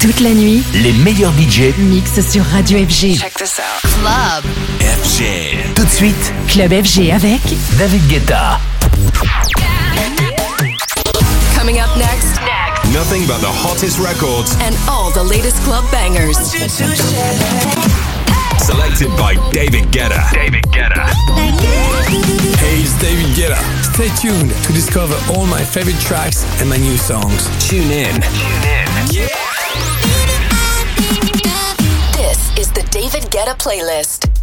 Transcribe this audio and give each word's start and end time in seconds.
Toute 0.00 0.20
la 0.20 0.30
nuit, 0.30 0.62
les 0.74 0.92
meilleurs 0.92 1.32
budgets 1.32 1.74
mixent 1.76 2.20
sur 2.30 2.44
Radio 2.52 2.78
FG. 2.78 3.18
Check 3.18 3.34
this 3.34 3.58
out. 3.58 3.90
Club. 4.00 4.44
FG. 4.80 5.74
Tout 5.74 5.84
de 5.84 5.90
suite, 5.90 6.32
Club 6.46 6.70
FG 6.70 7.10
avec 7.10 7.40
David 7.78 8.06
Guetta. 8.06 8.60
Coming 11.58 11.80
up 11.80 11.96
next. 11.96 12.40
Nothing 12.92 13.26
but 13.26 13.40
the 13.40 13.50
hottest 13.50 13.98
records 13.98 14.56
And 14.64 14.74
all 14.88 15.10
the 15.10 15.22
latest 15.22 15.62
club 15.64 15.84
bangers. 15.90 16.38
selected 18.58 19.08
by 19.16 19.34
David 19.52 19.90
Guetta. 19.90 20.30
David 20.32 20.64
Guetta. 20.70 21.06
Hey, 22.58 22.80
it's 22.80 22.96
David 23.00 23.34
Guetta. 23.34 23.58
Stay 23.82 24.08
tuned 24.20 24.52
to 24.62 24.72
discover 24.72 25.16
all 25.34 25.46
my 25.46 25.64
favorite 25.64 25.98
tracks 26.00 26.44
and 26.60 26.68
my 26.70 26.76
new 26.76 26.96
songs. 26.96 27.48
Tune 27.68 27.90
in. 27.90 28.20
This 28.20 29.57
the 33.38 33.46
a 33.46 33.54
playlist. 33.54 34.37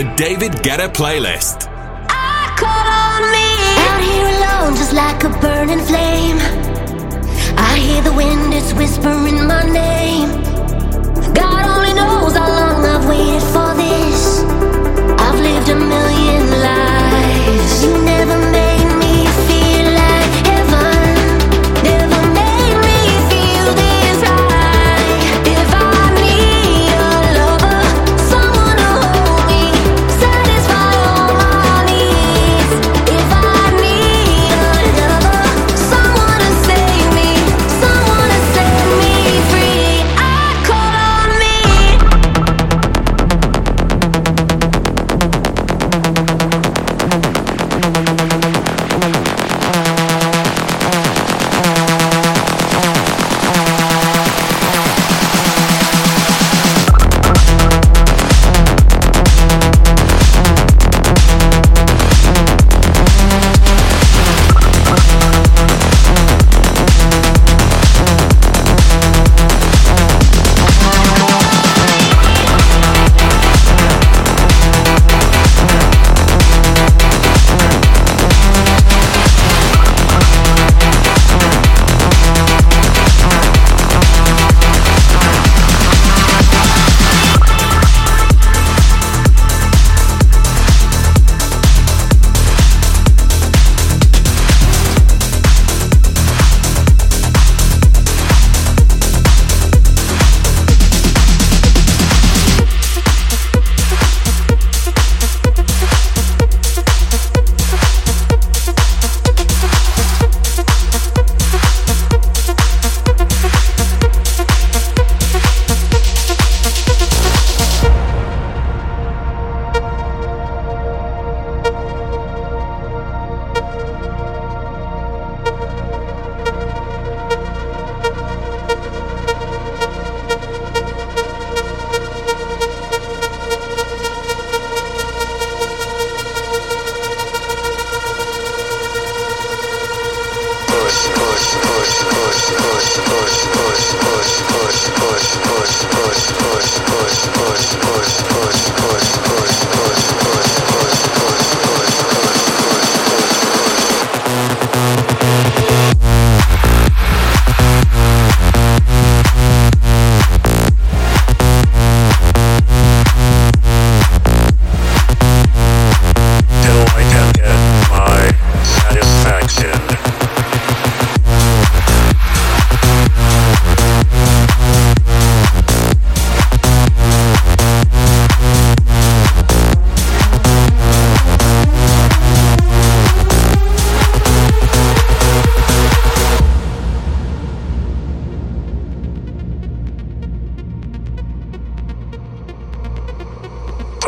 The 0.00 0.14
David 0.16 0.52
Guetta 0.64 0.88
playlist. 0.88 1.68
I 2.08 2.54
call 2.56 2.86
on 3.04 3.22
me. 3.34 3.48
Out 3.84 4.02
here 4.10 4.28
alone, 4.34 4.74
just 4.76 4.94
like 4.94 5.22
a 5.24 5.28
burning 5.40 5.84
flame. 5.84 6.38
I 7.58 7.76
hear 7.78 8.00
the 8.00 8.14
wind, 8.14 8.54
it's 8.54 8.72
whispering 8.72 9.46
my 9.46 9.62
name. 9.70 9.89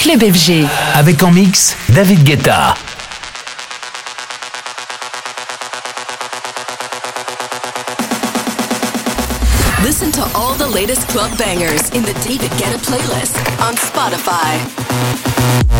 Club 0.00 0.32
FG. 0.32 0.64
Avec 0.94 1.20
en 1.24 1.32
mix 1.32 1.74
David 1.88 2.22
Guetta. 2.22 2.76
Listen 9.82 10.12
to 10.12 10.22
all 10.36 10.54
the 10.54 10.68
latest 10.68 11.08
club 11.08 11.36
bangers 11.36 11.90
in 11.90 12.02
the 12.02 12.14
David 12.24 12.52
Guetta 12.52 12.78
playlist 12.78 13.36
on 13.60 13.74
Spotify. 13.74 15.77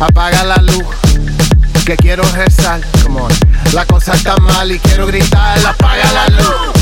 Apaga 0.00 0.44
la 0.44 0.56
luz, 0.56 0.86
que 1.84 1.96
quiero 1.96 2.22
rezar. 2.32 2.80
Come 3.02 3.20
on. 3.20 3.32
La 3.72 3.84
cosa 3.86 4.14
está 4.14 4.36
mal 4.36 4.70
y 4.70 4.78
quiero 4.78 5.06
gritar. 5.06 5.58
Apaga 5.66 6.12
la 6.12 6.28
luz. 6.28 6.78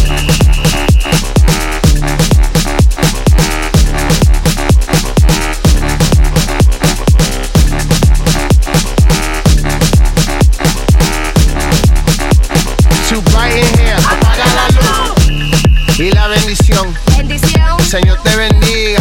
y 15.99 16.11
la 16.11 16.27
bendición. 16.29 16.95
bendición. 17.17 17.81
Señor 17.81 18.19
te 18.23 18.37
bendiga. 18.37 19.01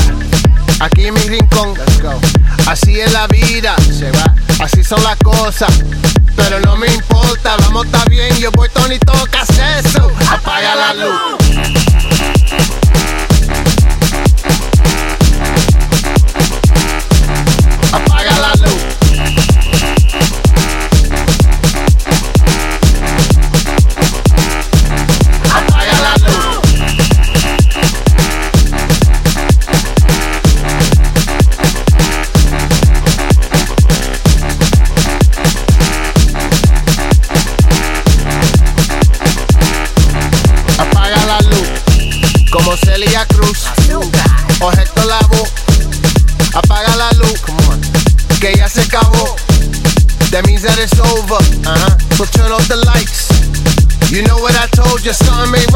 Aquí 0.80 1.08
en 1.08 1.14
mi 1.14 1.20
rincón. 1.22 1.74
Así 2.68 3.00
es 3.00 3.12
la 3.14 3.28
vida, 3.28 3.76
se 3.98 4.12
va. 4.12 4.36
Así 4.60 4.84
son 4.84 5.02
las 5.04 5.18
cosas. 5.18 5.72
Pero 6.36 6.60
no 6.60 6.76
me 6.76 6.88
importa, 6.94 7.56
vamos, 7.60 7.86
está 7.86 8.04
bien. 8.06 8.36
Yo 8.38 8.52
voy 8.52 8.70
Tony, 8.70 9.00
tocas 9.00 9.48
eso. 9.50 10.12
Apaga 10.30 10.76
la 10.76 10.94
luz. 10.94 11.45
Your 55.06 55.14
son 55.14 55.52
may 55.52 55.75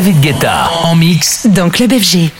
David 0.00 0.20
Guetta 0.22 0.70
en 0.84 0.96
mix 0.96 1.46
dans 1.46 1.68
Club 1.68 1.92
FG. 1.92 2.30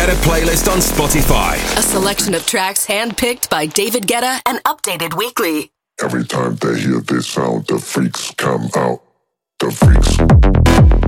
A 0.00 0.14
playlist 0.24 0.66
on 0.72 0.78
Spotify. 0.78 1.54
A 1.78 1.82
selection 1.82 2.34
of 2.34 2.44
tracks 2.44 2.86
handpicked 2.86 3.48
by 3.48 3.66
David 3.66 4.08
Guetta 4.08 4.40
and 4.46 4.58
updated 4.64 5.16
weekly. 5.16 5.70
Every 6.02 6.24
time 6.24 6.56
they 6.56 6.80
hear 6.80 7.00
this 7.00 7.28
sound, 7.28 7.66
the 7.66 7.78
freaks 7.78 8.32
come 8.36 8.70
out. 8.74 9.02
The 9.60 9.70
freaks. 9.70 10.99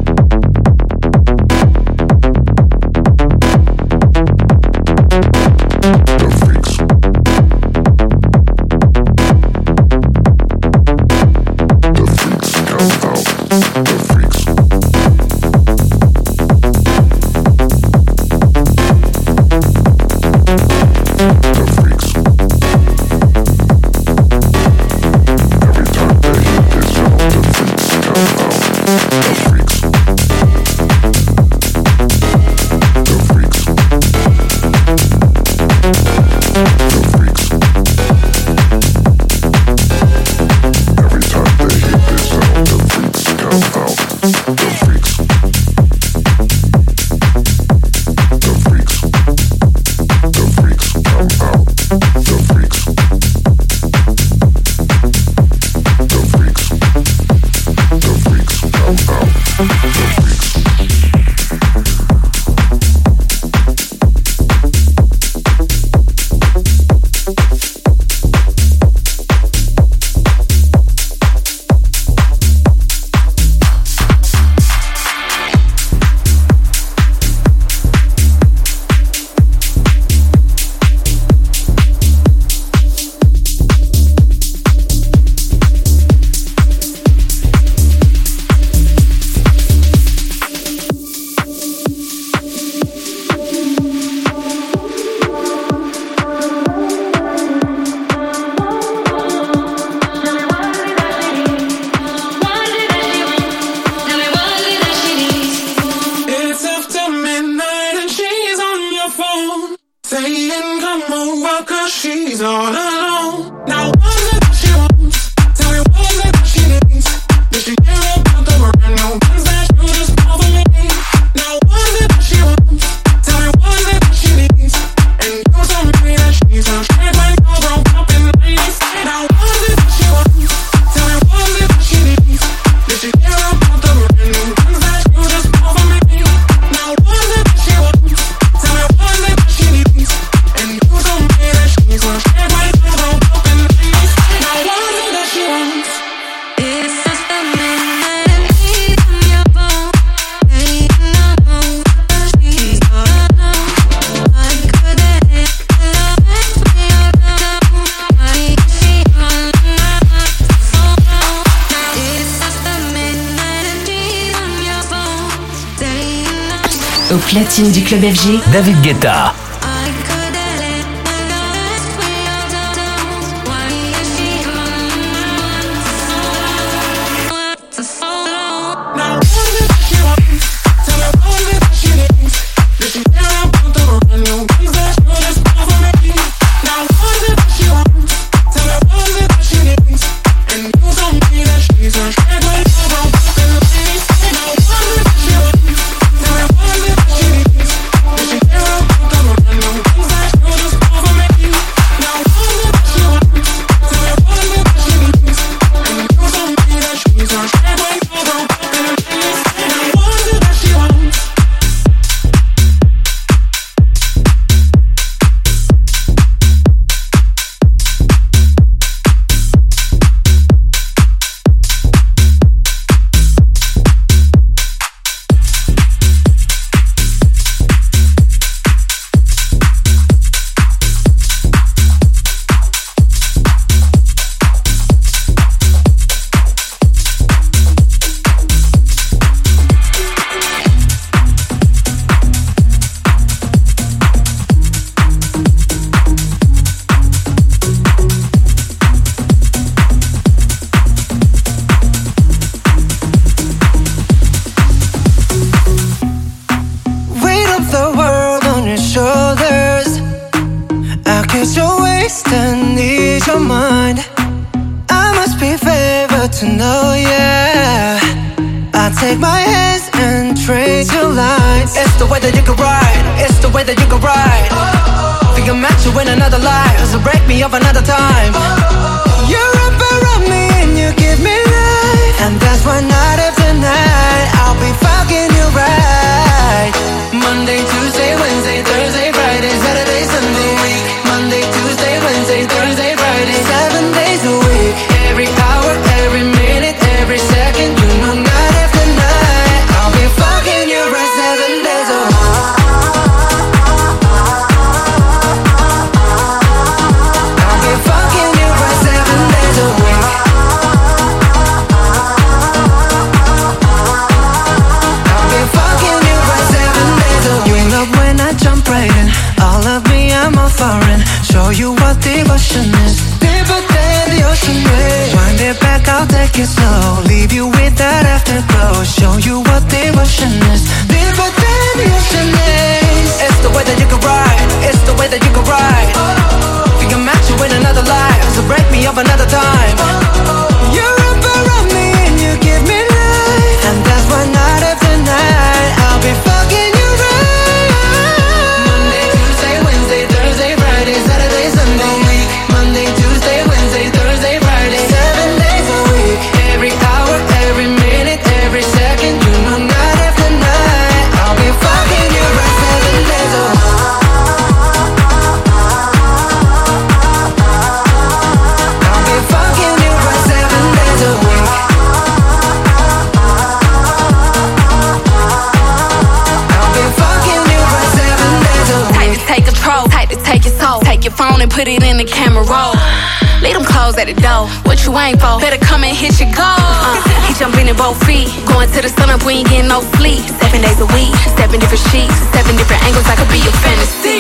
at 384.03 384.11
the 384.11 384.19
door. 384.21 384.51
What 384.67 384.83
you 384.85 384.91
ain't 384.99 385.21
for? 385.23 385.39
Better 385.39 385.63
come 385.63 385.85
and 385.85 385.95
hit 385.95 386.19
your 386.19 386.31
goal. 386.35 386.59
Uh, 386.59 386.99
he 387.27 387.35
jumping 387.39 387.69
in 387.69 387.77
both 387.77 387.99
feet. 388.05 388.27
Going 388.47 388.69
to 388.75 388.81
the 388.83 388.91
sun 388.91 389.11
up, 389.11 389.23
we 389.25 389.41
ain't 389.41 389.49
getting 389.49 389.69
no 389.69 389.81
sleep. 389.97 390.23
Seven 390.43 390.61
days 390.61 390.81
a 390.83 390.89
week, 390.91 391.15
seven 391.39 391.61
different 391.61 391.85
sheets, 391.91 392.17
seven 392.35 392.57
different 392.59 392.83
angles. 392.83 393.07
I 393.07 393.15
could 393.15 393.31
be 393.31 393.39
your 393.39 393.55
fantasy. 393.63 394.12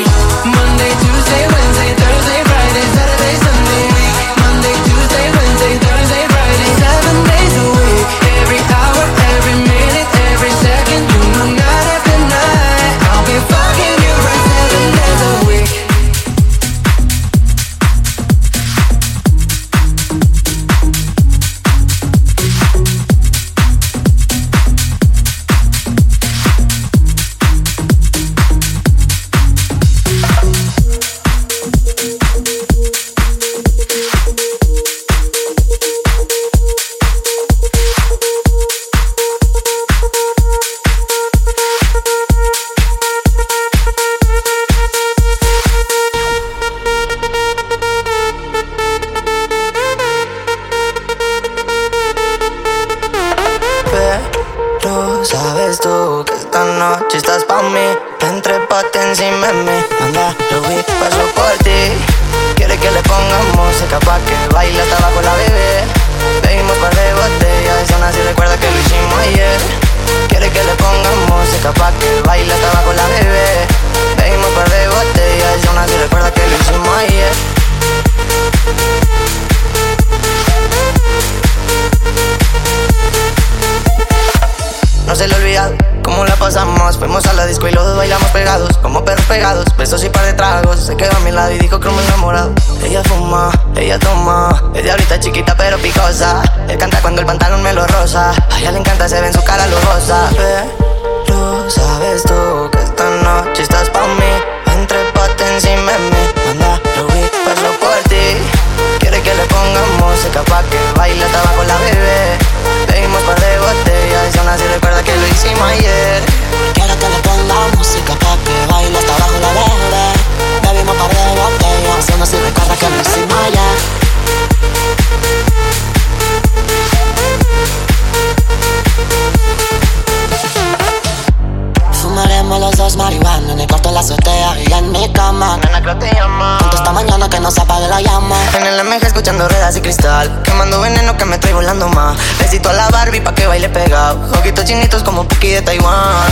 Dos 132.82 132.96
marihuana 132.96 133.52
en 133.52 133.60
el 133.60 133.66
cuarto 133.68 133.90
de 133.90 133.94
la 133.94 134.00
azotea 134.00 134.56
y 134.60 134.72
en 134.72 134.90
mi 134.90 135.12
cama. 135.12 135.56
Nena, 135.58 135.80
creo 135.80 135.96
te 135.98 136.12
llama. 136.12 136.58
Juntos 136.60 136.80
esta 136.80 136.92
mañana 136.92 137.30
que 137.30 137.38
no 137.38 137.50
se 137.50 137.60
apague 137.60 137.86
la 137.86 138.00
llama. 138.00 138.36
En 138.56 138.66
el 138.66 138.84
MG 138.84 139.06
escuchando 139.06 139.48
ruedas 139.48 139.76
y 139.76 139.80
cristal. 139.80 140.42
Quemando 140.42 140.80
veneno 140.80 141.16
que 141.16 141.24
me 141.24 141.38
trae 141.38 141.54
volando 141.54 141.86
más. 141.88 142.18
Besito 142.40 142.70
a 142.70 142.72
la 142.72 142.88
Barbie 142.88 143.20
pa' 143.20 143.34
que 143.34 143.46
baile 143.46 143.68
pegado. 143.68 144.18
Ojitos 144.36 144.64
chinitos 144.64 145.04
como 145.04 145.28
Puki 145.28 145.50
de 145.50 145.62
Taiwán. 145.62 146.26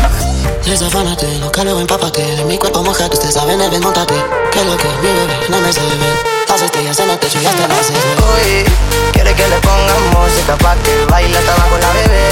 Desafánate, 0.66 1.38
lo 1.38 1.50
que 1.50 1.64
luego 1.64 1.80
empápate 1.80 2.22
De 2.22 2.44
mi 2.44 2.58
cuerpo 2.58 2.82
mojado, 2.82 3.10
usted 3.12 3.30
sabe, 3.30 3.56
ven, 3.56 3.82
montate 3.82 4.14
Que 4.52 4.64
lo 4.64 4.76
que 4.76 4.88
mi 5.02 5.08
bebé 5.08 5.40
no 5.48 5.60
me 5.60 5.72
se 5.72 5.80
ve 5.80 6.39
Las 6.50 6.62
estrellas 6.62 6.98
en 6.98 7.10
el 7.10 7.18
techo 7.20 7.40
y 7.40 7.46
hasta 7.46 7.68
las 7.68 7.90
Uy, 7.90 8.64
quiere 9.12 9.32
que 9.34 9.46
le 9.46 9.56
ponga 9.60 9.94
música 10.18 10.56
pa' 10.56 10.74
que 10.82 11.06
baile 11.08 11.38
hasta 11.38 11.52
abajo 11.54 11.78
la 11.78 11.92
bebé. 11.92 12.26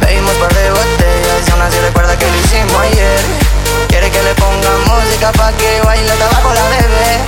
Bebimos 0.00 0.34
par 0.34 0.54
de 0.54 0.70
botellas 0.70 1.48
y 1.48 1.50
aún 1.50 1.62
así 1.62 1.78
recuerda 1.80 2.16
que 2.16 2.26
lo 2.26 2.36
hicimos 2.38 2.80
ayer. 2.80 3.20
Quiere 3.88 4.08
que 4.08 4.22
le 4.22 4.34
ponga 4.36 4.70
música 4.86 5.32
pa' 5.32 5.50
que 5.54 5.80
baile 5.84 6.12
hasta 6.12 6.26
abajo 6.26 6.54
la 6.54 6.62
bebé. 6.68 7.18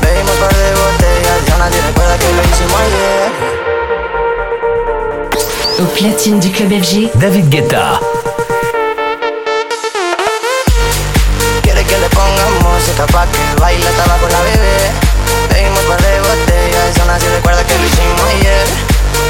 Bebimos 0.00 0.34
par 0.36 0.54
de 0.56 0.72
botellas 0.80 1.40
y 1.46 1.50
aún 1.52 1.60
así 1.60 1.78
recuerda 1.86 2.16
que 2.16 2.32
lo 2.32 2.42
hicimos 2.42 2.80
ayer. 2.86 3.30
Au 5.78 5.86
platine 5.92 6.40
du 6.40 6.50
club 6.52 6.72
FG, 6.72 7.10
David 7.20 7.50
Guetta. 7.50 8.00
Quiere 11.60 11.84
que 11.84 11.98
le 11.98 12.08
ponga 12.08 12.46
música 12.64 13.06
pa' 13.12 13.26
que 13.26 13.60
baile 13.60 13.86
hasta 13.86 14.04
abajo 14.04 14.26
la 14.32 14.40
bebé 14.40 15.05
par 15.86 16.00
de 16.02 16.20
botellas 16.20 16.98
aún 17.00 17.10
así 17.10 17.26
recuerda 17.28 17.64
que 17.64 17.78
lo 17.78 17.86
hicimos 17.86 18.22
ayer. 18.34 18.66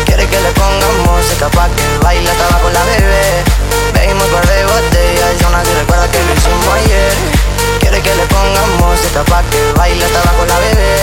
Quiere 0.04 0.26
que 0.26 0.40
le 0.40 0.50
ponga 0.52 0.88
música 1.04 1.48
pa' 1.50 1.68
que 1.68 1.84
baile 2.02 2.30
hasta 2.30 2.44
abajo 2.48 2.70
la 2.70 2.82
bebé. 2.84 3.44
Bebimos 3.92 4.28
par 4.28 4.46
de 4.46 4.64
botellas 4.64 5.42
aún 5.44 5.54
así 5.54 5.72
recuerda 5.74 6.08
que 6.08 6.18
lo 6.24 6.32
hicimos 6.32 6.72
ayer. 6.80 7.12
Quiere 7.80 8.00
que 8.00 8.14
le 8.14 8.26
ponga 8.26 8.62
música 8.80 9.22
pa' 9.24 9.42
que 9.50 9.60
baile 9.76 10.04
hasta 10.04 10.20
abajo 10.22 10.46
la 10.46 10.58
bebé. 10.64 10.96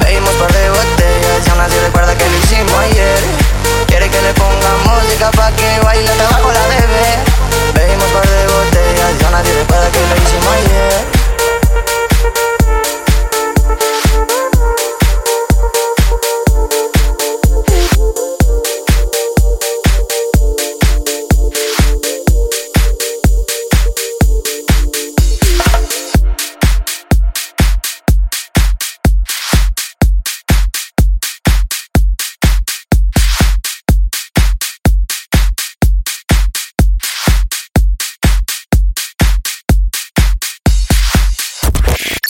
Bebimos 0.00 0.34
par 0.40 0.52
de 0.52 0.70
botellas 0.70 1.48
aún 1.50 1.60
así 1.60 1.76
recuerda 1.84 2.16
que 2.16 2.28
lo 2.28 2.36
hicimos 2.38 2.78
ayer. 2.88 3.20
Quiere 3.88 4.08
que 4.08 4.22
le 4.22 4.32
ponga 4.34 4.70
música 4.88 5.30
pa' 5.32 5.52
que 5.52 5.80
baile 5.84 6.08
hasta 6.08 6.24
abajo 6.28 6.48
la 6.52 6.64
bebé. 6.72 7.08
Bebimos 7.74 8.08
par 8.16 8.26
de 8.26 8.40
botellas 8.56 9.12
aún 9.20 9.36
recuerda 9.44 9.88
que 9.92 10.00
lo 10.00 10.14
hicimos 10.16 10.52
ayer 10.56 11.17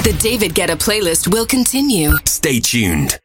The 0.09 0.15
David 0.15 0.55
Guetta 0.55 0.75
playlist 0.75 1.29
will 1.29 1.45
continue. 1.45 2.13
Stay 2.25 2.61
tuned. 2.61 3.21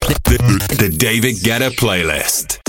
The, 0.00 0.66
the 0.80 0.96
David 0.98 1.36
Guetta 1.36 1.70
playlist. 1.70 2.63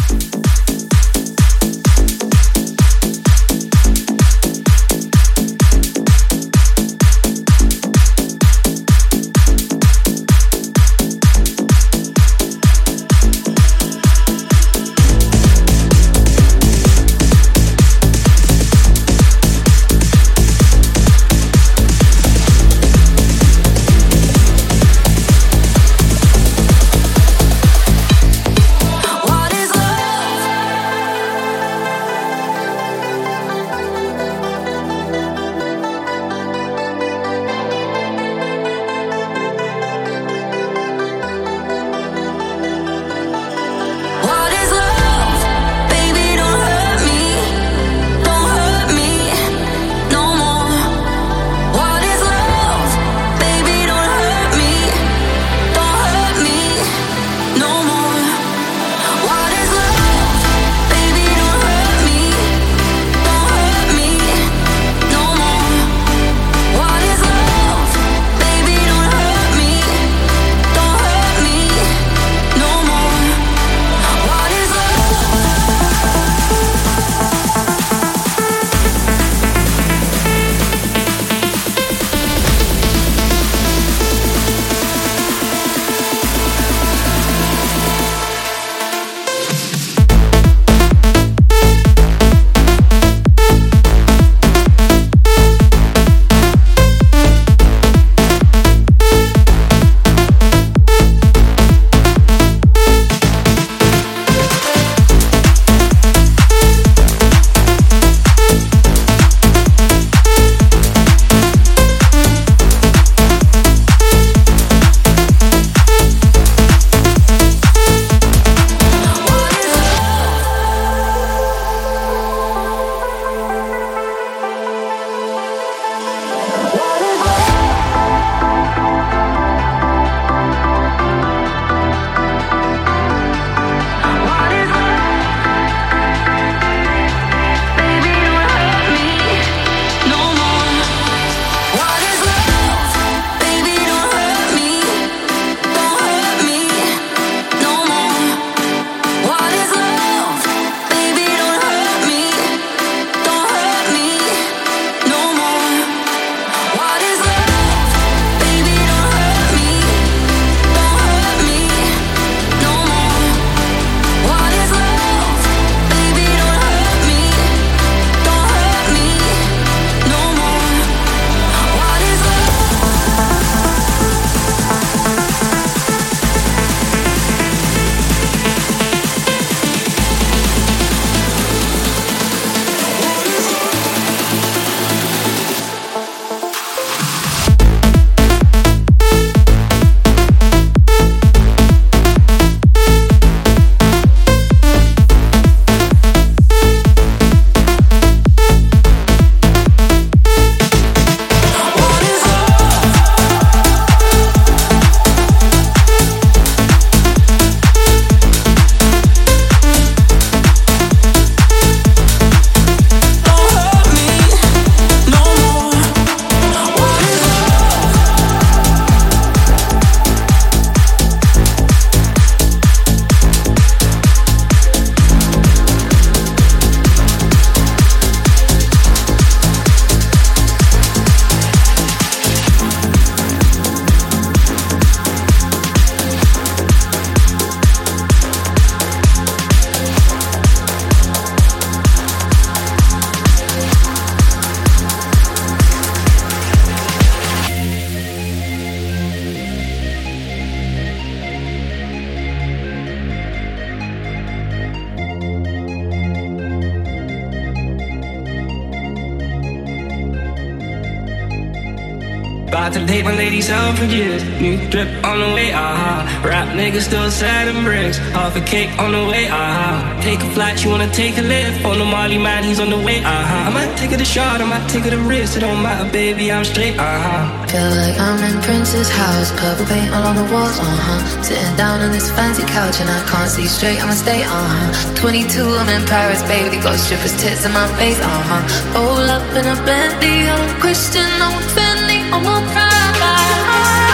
Aha. 266.45 266.51
Uh-huh. 266.51 266.59
Nigga 266.59 266.81
still 266.81 267.11
sad 267.11 267.47
and 267.47 267.63
bricks. 267.65 267.97
Half 268.13 268.35
a 268.35 268.41
cake 268.41 268.71
on 268.79 268.91
the 268.91 269.03
way, 269.11 269.27
aha. 269.27 269.41
Uh-huh. 269.41 270.01
Take 270.01 270.21
a 270.21 270.29
flight, 270.31 270.63
you 270.63 270.69
wanna 270.69 270.91
take 270.91 271.17
a 271.17 271.21
lift. 271.21 271.65
On 271.65 271.77
the 271.79 271.85
Molly 271.85 272.17
man, 272.17 272.43
he's 272.43 272.59
on 272.59 272.69
the 272.69 272.77
way. 272.77 272.99
Uh-huh. 273.03 273.47
I 273.47 273.49
might 273.49 273.77
take 273.77 273.91
it 273.91 274.01
a 274.01 274.05
shot, 274.05 274.41
I 274.41 274.45
might 274.45 274.67
take 274.69 274.85
it 274.85 274.93
a 274.93 274.97
risk. 274.97 275.37
It 275.37 275.41
don't 275.41 275.61
matter, 275.61 275.89
baby, 275.91 276.31
I'm 276.31 276.45
straight, 276.45 276.77
uh 276.77 276.99
huh. 277.05 277.47
Feel 277.47 277.71
like 277.81 277.97
I'm 277.99 278.19
in 278.29 278.41
Prince's 278.41 278.89
house. 278.89 279.31
Purple 279.39 279.65
paint 279.65 279.89
all 279.93 280.05
on 280.05 280.15
the 280.15 280.27
walls, 280.33 280.57
uh 280.59 280.63
huh. 280.63 280.99
Sitting 281.23 281.55
down 281.55 281.81
on 281.81 281.91
this 281.91 282.11
fancy 282.11 282.43
couch 282.43 282.79
and 282.81 282.89
I 282.89 283.01
can't 283.09 283.29
see 283.29 283.47
straight, 283.47 283.81
I'ma 283.81 283.93
stay, 283.93 284.23
uh 284.23 284.29
huh. 284.29 284.95
22, 284.95 285.41
I'm 285.41 285.69
in 285.69 285.83
Paris, 285.87 286.21
baby. 286.23 286.57
Got 286.61 286.77
strippers' 286.79 287.15
tits 287.21 287.45
in 287.45 287.51
my 287.53 287.67
face, 287.77 287.99
uh 287.99 288.21
huh. 288.29 288.43
Roll 288.75 289.07
up 289.09 289.25
in 289.35 289.45
a 289.45 289.55
Bentley, 289.65 290.29
I'm 290.29 290.45
Christian, 290.61 291.09
I'm 291.21 291.35
Fendi, 291.55 291.99
I'm 292.13 292.25
a 292.25 292.37
pride. 292.53 293.84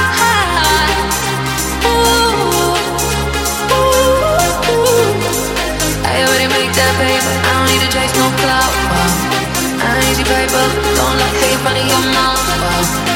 I 6.99 7.51
don't 7.55 7.67
need 7.71 7.81
to 7.81 7.89
chase 7.91 8.13
no 8.15 8.27
clout. 8.41 8.71
Wow. 8.91 9.31
I 9.79 9.99
easy 10.11 10.23
paper, 10.23 10.65
don't 10.97 11.15
let 11.17 11.33
hate 11.39 11.61
of 11.79 11.87
your 11.87 12.03
mouth. 12.13 12.41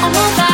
I'm 0.01 0.15
a 0.15 0.25
Au 0.39 0.44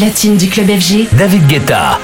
platine 0.00 0.38
du 0.38 0.48
club 0.48 0.70
FG, 0.70 1.08
David 1.12 1.46
Guetta. 1.46 2.00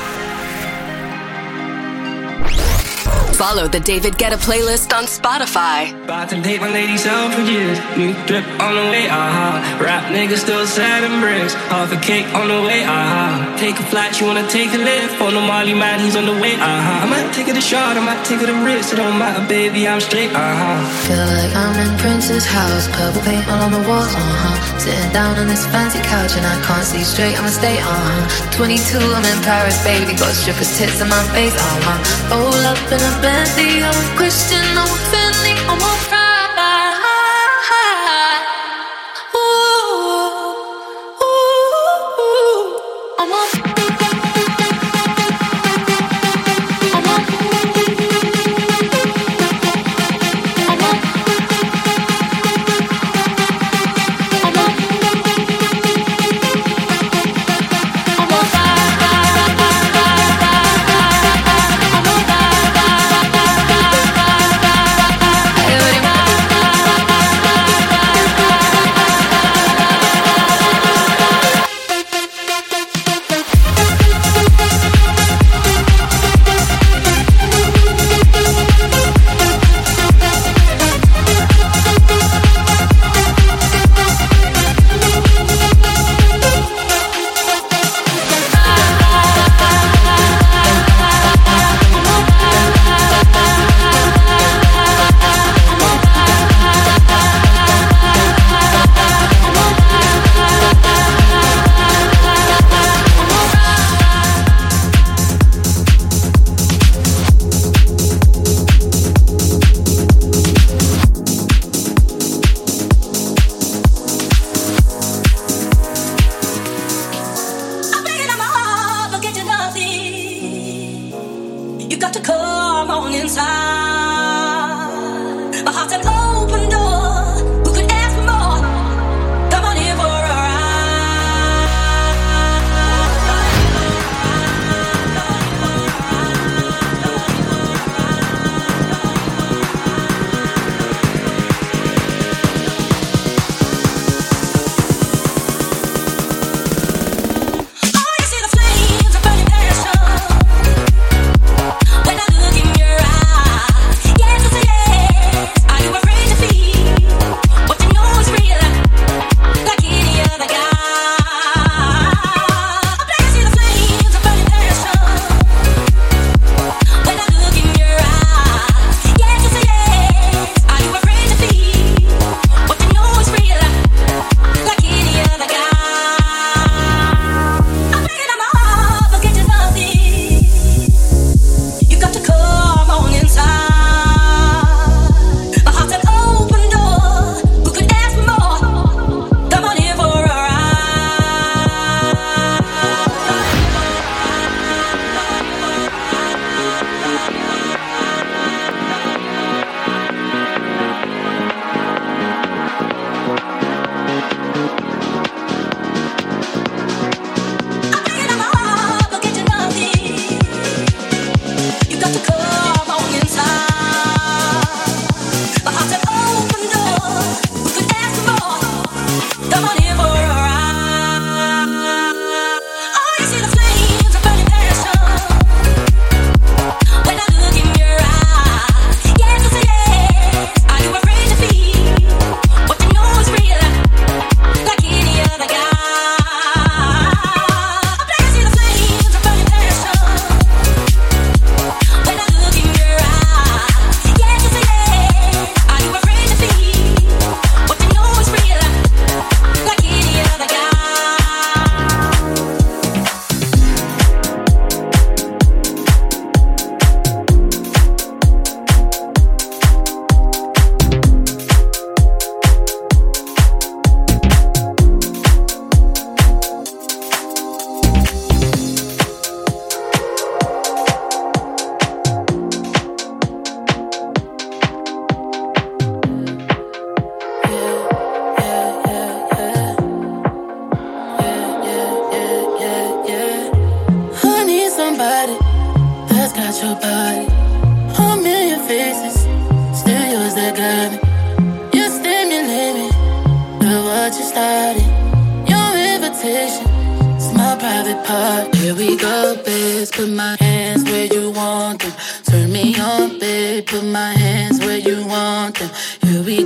Follow 3.57 3.69
the 3.69 3.81
David 3.81 4.19
Guetta 4.21 4.37
playlist 4.37 4.93
on 4.93 5.05
Spotify. 5.05 5.89
About 6.05 6.29
to 6.29 6.37
date 6.43 6.61
my 6.61 6.69
lady 6.69 7.01
Selfridges. 7.01 7.81
New 7.97 8.13
drip 8.29 8.45
on 8.61 8.77
the 8.77 8.85
way, 8.93 9.09
aha. 9.09 9.57
Uh-huh. 9.57 9.83
Rap 9.83 10.05
nigga 10.13 10.37
still 10.37 10.67
sad 10.67 11.09
and 11.09 11.25
bricks. 11.25 11.55
Half 11.73 11.89
a 11.89 11.97
cake 11.97 12.29
on 12.37 12.53
the 12.53 12.61
way, 12.69 12.85
aha. 12.85 13.01
Uh-huh. 13.01 13.57
Take 13.57 13.81
a 13.81 13.87
flight, 13.89 14.21
you 14.21 14.27
wanna 14.29 14.45
take 14.53 14.77
a 14.77 14.77
lift. 14.77 15.17
On 15.25 15.33
the 15.33 15.41
Molly 15.41 15.73
man, 15.73 16.05
he's 16.05 16.17
on 16.21 16.27
the 16.29 16.37
way, 16.37 16.53
aha. 16.61 16.69
Uh-huh. 16.69 17.05
I 17.05 17.07
might 17.09 17.33
take 17.33 17.49
it 17.49 17.57
a 17.57 17.65
shot, 17.65 17.97
I 17.97 18.05
might 18.05 18.21
take 18.29 18.45
it 18.45 18.51
a 18.53 18.59
risk. 18.61 18.93
It 18.93 18.97
don't 19.01 19.17
matter, 19.17 19.41
baby, 19.49 19.89
I'm 19.89 20.05
straight, 20.05 20.37
aha. 20.37 20.77
Feel 21.09 21.25
like 21.41 21.57
I'm 21.57 21.77
in 21.81 21.97
Prince's 21.97 22.45
house. 22.45 22.93
Purple 22.93 23.25
paint 23.25 23.49
all 23.49 23.65
on 23.65 23.73
the 23.73 23.81
walls, 23.89 24.13
uh 24.13 24.21
huh. 24.21 24.77
Sitting 24.85 25.13
down 25.17 25.33
on 25.41 25.49
this 25.49 25.65
fancy 25.73 26.05
couch 26.05 26.37
and 26.37 26.45
I 26.45 26.61
can't 26.61 26.85
see 26.85 27.01
straight, 27.01 27.41
I'ma 27.41 27.49
stay, 27.49 27.81
uh 27.81 27.89
huh. 27.89 28.61
22, 28.61 29.01
I'm 29.01 29.25
in 29.25 29.41
Paris, 29.41 29.81
baby. 29.81 30.13
Got 30.13 30.37
strippers' 30.37 30.77
tits 30.77 31.01
in 31.01 31.09
my 31.09 31.25
face, 31.33 31.57
uh 31.57 31.89
huh. 31.89 32.37
Roll 32.37 32.61
up 32.69 32.77
in 32.93 33.01
a 33.01 33.13
Bentley, 33.25 33.46
I'm 33.55 33.95
a 33.95 34.17
Christian, 34.17 34.65
I'm 34.77 34.89
a 34.89 34.99
Fendi, 35.11 35.55
I'm 35.69 36.36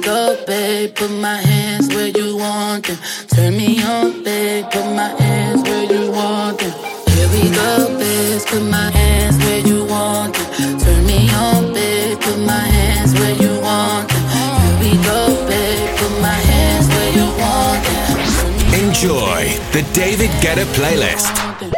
it 0.06 0.46
babe. 0.46 0.94
Put 0.94 1.10
my 1.10 1.36
hands 1.36 1.88
where 1.88 2.08
you 2.08 2.36
want 2.36 2.86
them. 2.86 2.98
Turn 3.28 3.56
me 3.56 3.82
on, 3.82 4.22
babe. 4.24 4.64
Put 4.70 4.86
my 4.94 5.08
hands 5.20 5.62
where 5.62 5.84
you 5.84 6.10
want 6.10 6.58
them. 6.58 6.72
Here 7.08 7.28
we 7.34 7.50
go, 7.50 7.98
babe. 7.98 8.40
Put 8.46 8.62
my 8.62 8.90
hands 8.90 9.36
where 9.38 9.60
you 9.60 9.84
want 9.86 10.34
them. 10.34 10.78
Turn 10.78 11.06
me 11.06 11.30
on, 11.30 11.72
babe. 11.72 12.20
Put 12.20 12.38
my 12.38 12.64
hands 12.76 13.14
where 13.14 13.34
you 13.34 13.60
want 13.60 14.08
them. 14.08 14.24
Here 14.62 14.78
we 14.82 14.90
go, 15.04 15.20
babe. 15.48 15.98
Put 15.98 16.14
my 16.20 16.40
hands 16.52 16.86
where 16.88 17.12
you 17.18 17.26
want 17.42 17.80
them. 17.84 18.88
Enjoy 18.88 19.42
the 19.72 19.82
David 19.92 20.30
Guetta 20.42 20.64
playlist. 20.76 21.69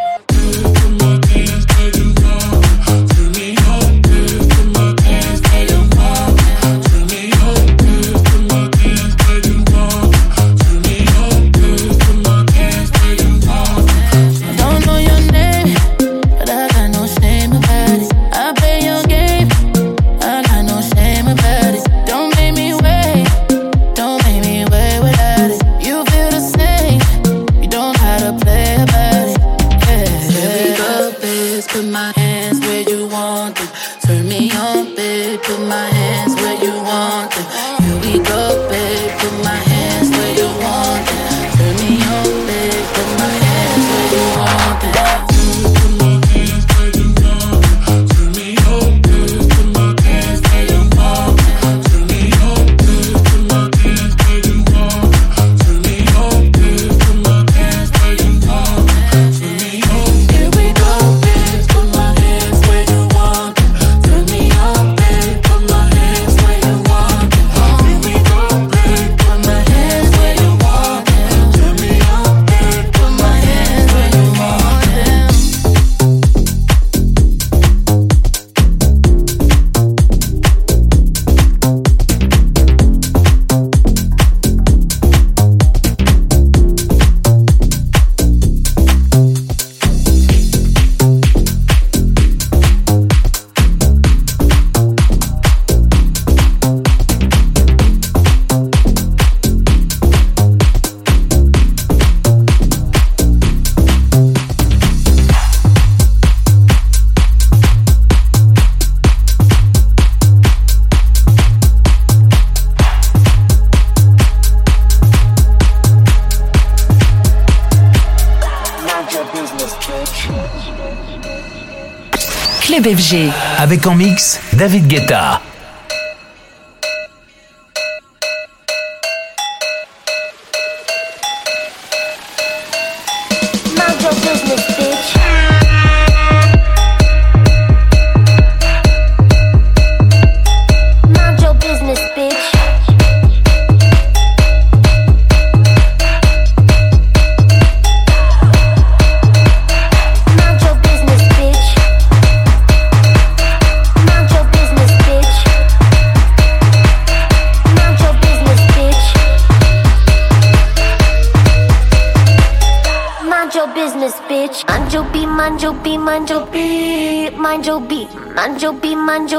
Avec 123.58 123.86
en 123.86 123.94
mix, 123.94 124.40
David 124.54 124.88
Guetta. 124.88 125.51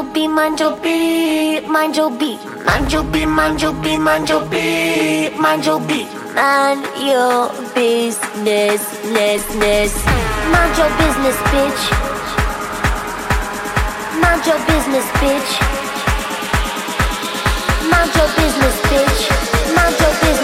your 0.04 0.14
beat, 0.14 0.28
mind 0.28 0.60
your 0.60 0.78
beat, 0.78 1.68
mind 1.68 1.96
your 1.96 2.12
beat, 2.12 2.40
mind 2.66 2.92
your 2.92 3.04
beat, 3.04 3.26
mind 3.26 3.62
your 3.62 3.74
beat, 3.74 3.98
mind 4.00 4.30
your 4.30 4.46
beat, 4.50 5.40
mind 5.40 5.66
your 5.66 5.80
beat, 5.80 6.08
mind 6.36 6.84
your 7.00 7.50
business, 7.74 8.82
business, 9.14 10.06
mind 10.52 10.78
your 10.78 10.92
business, 11.00 11.38
bitch, 11.52 11.84
mind 14.22 14.46
your 14.46 14.60
business, 14.68 15.08
bitch, 15.22 15.52
mind 17.90 18.12
your 18.16 18.30
business, 18.40 18.76
bitch, 18.92 19.76
mind 19.76 19.96
your 20.00 20.12
business. 20.22 20.43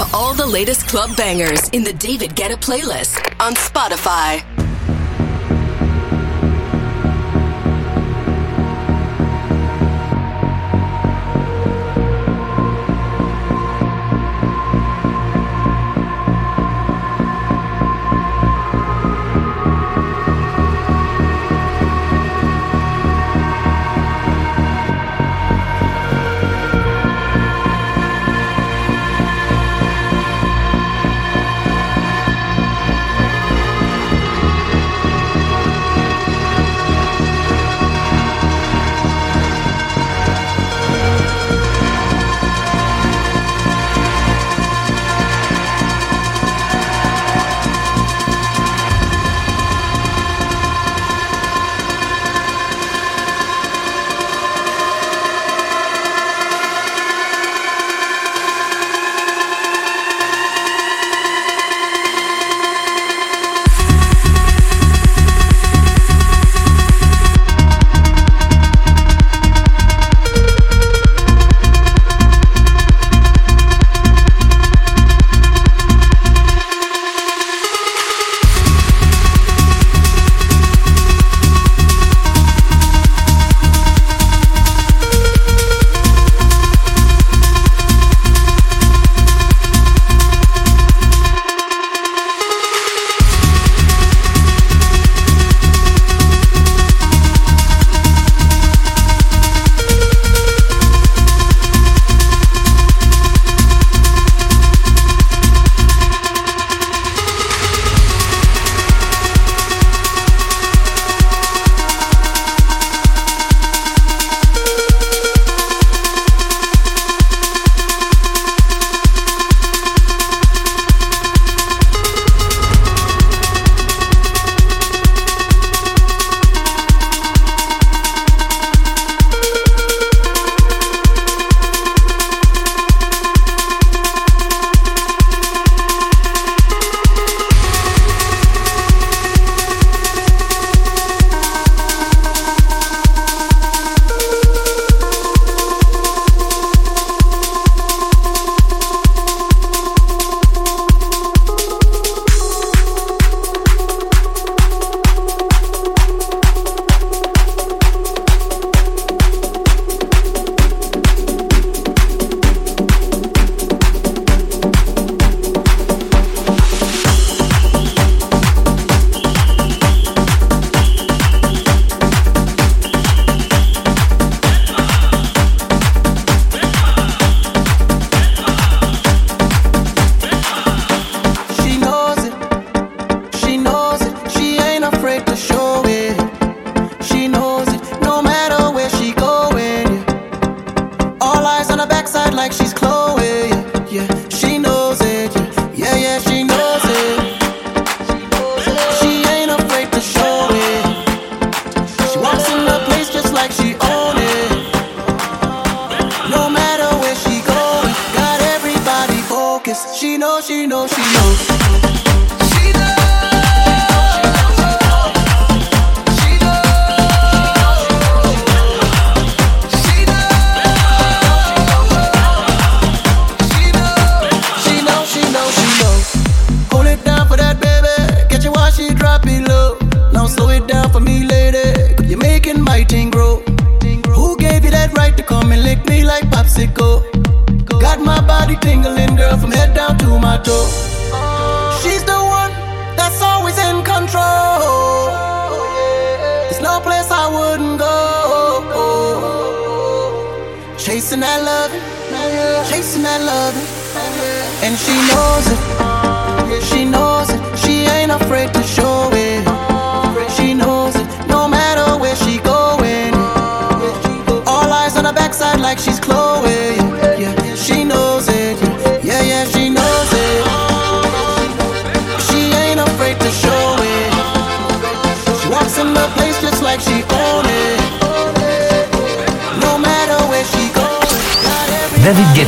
To 0.00 0.16
all 0.16 0.32
the 0.32 0.46
latest 0.46 0.88
club 0.88 1.14
bangers 1.14 1.68
in 1.70 1.84
the 1.84 1.92
David 1.92 2.30
Guetta 2.30 2.56
playlist 2.56 3.18
on 3.38 3.54
Spotify. 3.54 4.59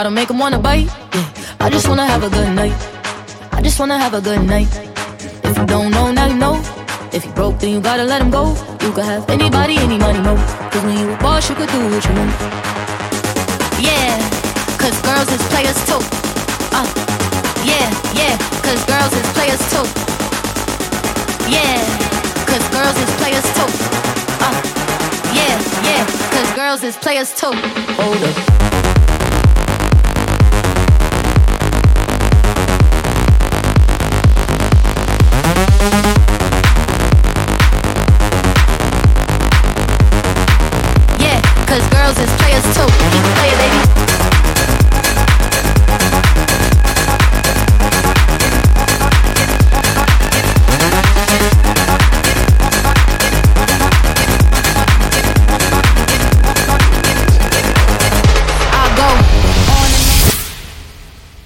I 0.00 0.02
don't 0.02 0.14
make 0.14 0.28
them 0.28 0.38
wanna 0.38 0.58
bite. 0.58 0.88
I 1.60 1.68
just 1.68 1.86
wanna 1.86 2.06
have 2.06 2.22
a 2.22 2.30
good 2.30 2.54
night. 2.54 2.72
I 3.52 3.60
just 3.60 3.78
wanna 3.78 3.98
have 3.98 4.14
a 4.14 4.20
good 4.22 4.42
night. 4.46 4.68
If 5.44 5.58
you 5.58 5.66
don't 5.66 5.90
know, 5.90 6.10
now 6.10 6.24
you 6.24 6.36
know. 6.36 6.56
If 7.12 7.26
you 7.26 7.32
broke, 7.32 7.58
then 7.58 7.68
you 7.68 7.82
gotta 7.82 8.04
let 8.04 8.22
him 8.22 8.30
go. 8.30 8.56
You 8.80 8.92
could 8.92 9.04
have 9.04 9.28
anybody, 9.28 9.76
any 9.76 9.98
money, 9.98 10.22
no. 10.22 10.36
Cause 10.72 10.82
when 10.84 10.96
you 10.96 11.12
a 11.12 11.16
boss, 11.18 11.50
you 11.50 11.54
could 11.54 11.68
do 11.68 11.80
what 11.92 12.02
you 12.02 12.14
want. 12.16 12.32
Yeah, 13.76 14.16
cause 14.80 14.96
girls 15.04 15.28
is 15.36 15.42
players 15.52 15.76
too. 15.84 16.00
Uh, 16.72 16.88
yeah, 17.68 17.92
yeah, 18.16 18.40
cause 18.64 18.80
girls 18.88 19.12
is 19.12 19.28
players 19.36 19.60
too. 19.68 19.84
Yeah, 21.44 21.76
cause 22.48 22.64
girls 22.72 22.96
is 23.04 23.10
players 23.20 23.48
too. 23.52 23.68
Uh, 24.40 24.56
yeah, 25.36 25.60
yeah, 25.84 26.02
cause 26.32 26.50
girls 26.56 26.82
is 26.84 26.96
players 26.96 27.34
too. 27.34 27.52
Hold 28.00 28.24
up. 28.24 28.79